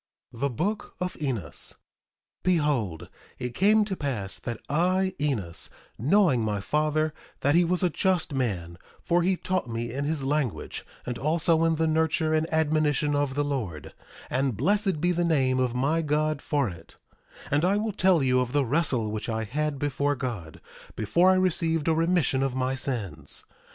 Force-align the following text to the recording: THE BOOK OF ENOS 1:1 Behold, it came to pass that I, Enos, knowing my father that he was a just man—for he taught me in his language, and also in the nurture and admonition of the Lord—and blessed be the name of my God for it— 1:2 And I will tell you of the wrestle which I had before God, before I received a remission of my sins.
THE 0.33 0.49
BOOK 0.49 0.95
OF 0.99 1.15
ENOS 1.19 1.75
1:1 2.43 2.43
Behold, 2.43 3.09
it 3.37 3.53
came 3.53 3.85
to 3.85 3.95
pass 3.95 4.39
that 4.39 4.59
I, 4.67 5.13
Enos, 5.21 5.69
knowing 5.99 6.43
my 6.43 6.59
father 6.59 7.13
that 7.41 7.53
he 7.53 7.63
was 7.63 7.83
a 7.83 7.89
just 7.91 8.33
man—for 8.33 9.21
he 9.21 9.37
taught 9.37 9.69
me 9.69 9.91
in 9.93 10.05
his 10.05 10.23
language, 10.23 10.87
and 11.05 11.19
also 11.19 11.63
in 11.65 11.75
the 11.75 11.85
nurture 11.85 12.33
and 12.33 12.51
admonition 12.51 13.15
of 13.15 13.35
the 13.35 13.43
Lord—and 13.45 14.57
blessed 14.57 14.99
be 14.99 15.11
the 15.11 15.23
name 15.23 15.59
of 15.59 15.75
my 15.75 16.01
God 16.01 16.41
for 16.41 16.67
it— 16.67 16.95
1:2 17.49 17.49
And 17.51 17.63
I 17.63 17.77
will 17.77 17.91
tell 17.93 18.23
you 18.23 18.39
of 18.39 18.53
the 18.53 18.65
wrestle 18.65 19.11
which 19.11 19.29
I 19.29 19.43
had 19.43 19.77
before 19.77 20.15
God, 20.15 20.61
before 20.95 21.29
I 21.29 21.35
received 21.35 21.87
a 21.87 21.93
remission 21.93 22.41
of 22.41 22.55
my 22.55 22.73
sins. 22.73 23.43